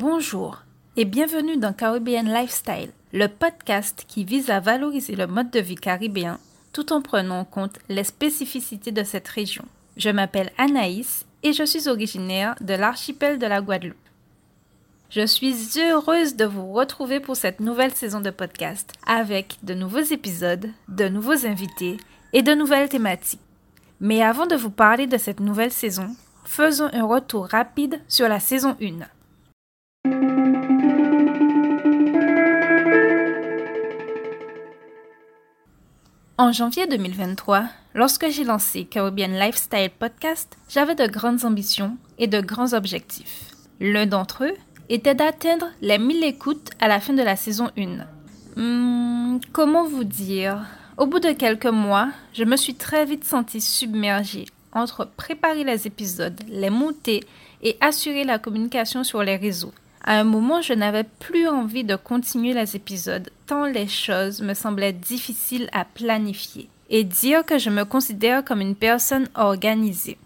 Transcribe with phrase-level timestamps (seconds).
[0.00, 0.62] Bonjour
[0.96, 5.74] et bienvenue dans Caribbean Lifestyle, le podcast qui vise à valoriser le mode de vie
[5.74, 6.38] caribéen
[6.72, 9.66] tout en prenant en compte les spécificités de cette région.
[9.98, 13.94] Je m'appelle Anaïs et je suis originaire de l'archipel de la Guadeloupe.
[15.10, 19.98] Je suis heureuse de vous retrouver pour cette nouvelle saison de podcast avec de nouveaux
[19.98, 21.98] épisodes, de nouveaux invités
[22.32, 23.42] et de nouvelles thématiques.
[24.00, 28.40] Mais avant de vous parler de cette nouvelle saison, faisons un retour rapide sur la
[28.40, 29.06] saison 1.
[36.40, 42.40] En janvier 2023, lorsque j'ai lancé Caribbean Lifestyle Podcast, j'avais de grandes ambitions et de
[42.40, 43.50] grands objectifs.
[43.78, 44.54] L'un d'entre eux
[44.88, 48.06] était d'atteindre les 1000 écoutes à la fin de la saison 1.
[48.56, 50.64] Hmm, comment vous dire?
[50.96, 55.86] Au bout de quelques mois, je me suis très vite sentie submergée entre préparer les
[55.86, 57.22] épisodes, les monter
[57.62, 59.74] et assurer la communication sur les réseaux.
[60.02, 64.54] À un moment, je n'avais plus envie de continuer les épisodes, tant les choses me
[64.54, 66.68] semblaient difficiles à planifier.
[66.88, 70.16] Et dire que je me considère comme une personne organisée.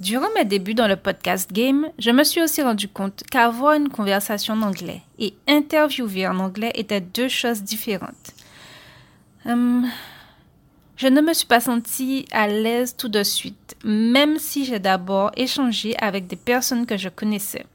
[0.00, 3.88] Durant mes débuts dans le podcast game, je me suis aussi rendu compte qu'avoir une
[3.88, 8.32] conversation en anglais et interviewer en anglais étaient deux choses différentes.
[9.46, 9.88] Hum,
[10.96, 15.30] je ne me suis pas sentie à l'aise tout de suite, même si j'ai d'abord
[15.36, 17.66] échangé avec des personnes que je connaissais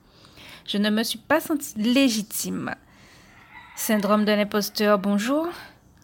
[0.68, 2.76] je ne me suis pas sentie légitime.
[3.76, 5.48] Syndrome de l'imposteur, bonjour.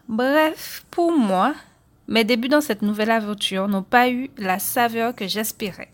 [0.08, 1.54] Bref, pour moi,
[2.08, 5.90] mes débuts dans cette nouvelle aventure n'ont pas eu la saveur que j'espérais.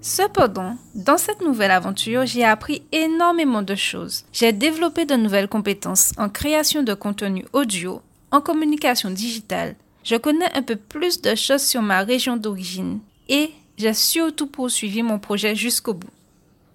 [0.00, 4.24] Cependant, dans cette nouvelle aventure, j'ai appris énormément de choses.
[4.32, 9.74] J'ai développé de nouvelles compétences en création de contenu audio, en communication digitale.
[10.04, 15.02] Je connais un peu plus de choses sur ma région d'origine et j'ai surtout poursuivi
[15.02, 16.10] mon projet jusqu'au bout.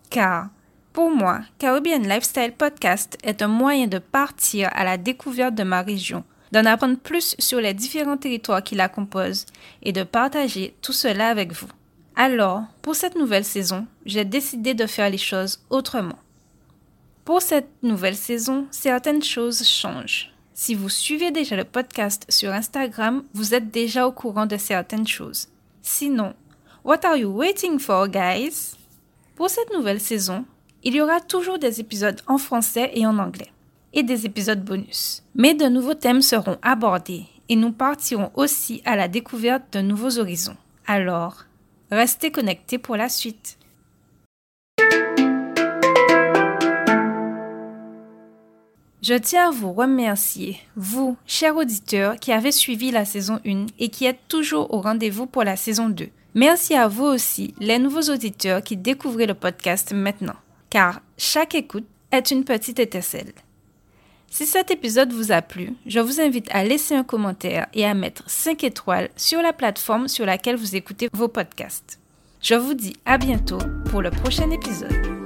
[0.09, 0.50] Car,
[0.94, 5.81] pour moi, Caribbean Lifestyle Podcast est un moyen de partir à la découverte de ma
[5.81, 9.46] région, d'en apprendre plus sur les différents territoires qui la composent
[9.81, 11.68] et de partager tout cela avec vous.
[12.16, 16.19] Alors, pour cette nouvelle saison, j'ai décidé de faire les choses autrement.
[17.25, 20.31] Pour cette nouvelle saison, certaines choses changent.
[20.53, 25.08] Si vous suivez déjà le podcast sur Instagram, vous êtes déjà au courant de certaines
[25.08, 25.47] choses.
[25.81, 26.36] Sinon,
[26.85, 28.75] What are you waiting for, guys?
[29.38, 30.44] Pour cette nouvelle saison,
[30.83, 33.53] il y aura toujours des épisodes en français et en anglais,
[33.94, 35.23] et des épisodes bonus.
[35.33, 40.19] Mais de nouveaux thèmes seront abordés et nous partirons aussi à la découverte de nouveaux
[40.19, 40.57] horizons.
[40.85, 41.45] Alors,
[41.89, 43.57] restez connectés pour la suite.
[49.01, 53.88] Je tiens à vous remercier, vous, chers auditeurs, qui avez suivi la saison 1 et
[53.88, 56.09] qui êtes toujours au rendez-vous pour la saison 2.
[56.35, 60.35] Merci à vous aussi, les nouveaux auditeurs qui découvrent le podcast maintenant,
[60.69, 63.33] car chaque écoute est une petite étincelle.
[64.31, 67.94] Si cet épisode vous a plu, je vous invite à laisser un commentaire et à
[67.94, 71.99] mettre 5 étoiles sur la plateforme sur laquelle vous écoutez vos podcasts.
[72.41, 73.59] Je vous dis à bientôt
[73.91, 75.22] pour le prochain épisode.